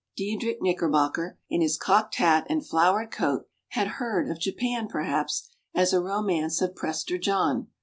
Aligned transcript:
Diedrich 0.17 0.57
Knickerbocker, 0.59 1.37
in 1.47 1.61
his 1.61 1.77
cocked 1.77 2.15
hat 2.15 2.47
and 2.49 2.67
flowered 2.67 3.11
coat, 3.11 3.47
had 3.67 3.87
heard 4.01 4.27
of 4.31 4.39
Japan, 4.39 4.87
perhaps, 4.87 5.47
as 5.75 5.93
a 5.93 6.01
romance 6.01 6.59
of 6.59 6.75
Prester 6.75 7.19
John. 7.19 7.67